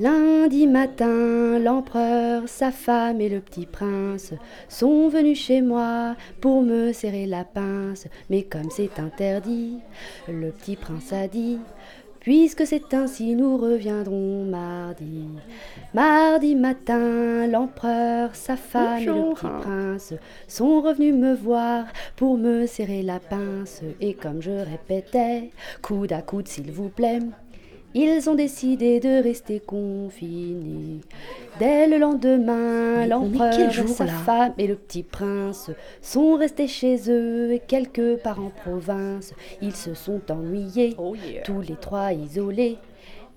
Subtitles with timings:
[0.00, 4.32] Lundi matin, l'empereur, sa femme et le petit prince
[4.66, 8.06] sont venus chez moi pour me serrer la pince.
[8.30, 9.80] Mais comme c'est interdit,
[10.26, 11.58] le petit prince a dit
[12.20, 15.28] Puisque c'est ainsi, nous reviendrons mardi.
[15.92, 20.14] Mardi matin, l'empereur, sa femme et le petit prince
[20.48, 21.84] sont revenus me voir
[22.16, 23.82] pour me serrer la pince.
[24.00, 25.50] Et comme je répétais,
[25.82, 27.20] coude à coude s'il vous plaît,
[27.94, 31.00] ils ont décidé de rester confinés.
[31.58, 37.58] Dès le lendemain, l'empereur, sa femme et le petit prince sont restés chez eux et
[37.58, 39.34] quelques part en province.
[39.60, 42.78] Ils se sont ennuyés, Oh, tous les trois isolés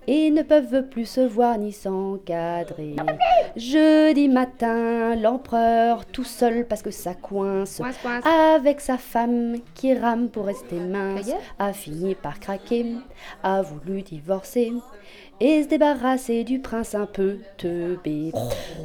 [0.06, 2.96] et ne peuvent plus se voir ni s'encadrer.
[3.56, 8.24] Jeudi matin, l'empereur, tout seul parce que ça coince, Coince, coince.
[8.26, 12.86] avec sa femme qui rame pour rester mince, a fini par craquer,
[13.42, 14.72] a voulu divorcer
[15.40, 18.30] et se débarrasser du prince un peu teubé.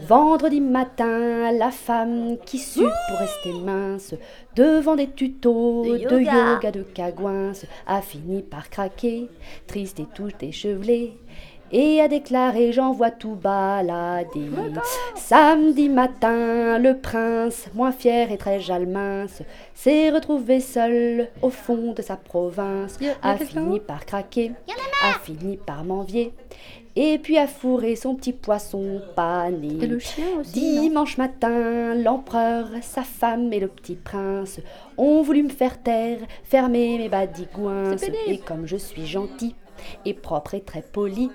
[0.08, 4.16] Vendredi matin, la femme qui sue pour rester mince,
[4.56, 6.53] devant des tutos De de yoga.
[6.56, 7.52] yoga, de cagouins,
[7.86, 9.30] a fini par craquer,
[9.67, 10.30] triste et tout
[11.72, 14.50] Et a déclaré j'en vois tout balader.
[15.16, 19.44] Samedi matin, le prince, moins fier et très jalmince,
[19.76, 23.80] s'est retrouvé seul au fond de sa province, Y a- y a a quelqu'un fini
[23.80, 24.52] par craquer,
[25.04, 26.34] a fini par m'envier,
[26.96, 29.78] et puis a fourré son petit poisson pané.
[29.84, 30.82] Et le chien aussi non?
[30.82, 34.60] Dimanche matin, l'empereur, sa femme et le petit prince
[34.98, 37.96] ont voulu me faire taire, fermer mes badigouins.
[38.26, 39.54] Et comme je suis gentil
[40.05, 41.30] et propre et très poli,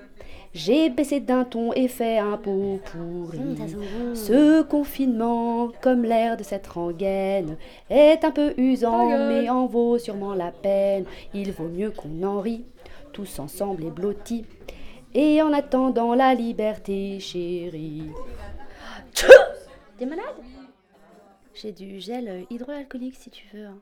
[0.53, 3.39] j'ai baissé d'un ton et fait un pot pourri.
[3.39, 4.15] Bon.
[4.15, 7.57] Ce confinement, comme l'air de cette rengaine,
[7.89, 11.05] est un peu usant, mais en vaut sûrement la peine.
[11.33, 12.63] Il vaut mieux qu'on en rit,
[13.11, 14.45] tous ensemble et blottis.
[15.13, 18.11] Et en attendant la liberté, chérie.
[19.97, 20.25] T'es malade?
[21.53, 23.65] J'ai du gel hydroalcoolique si tu veux.
[23.65, 23.77] hein.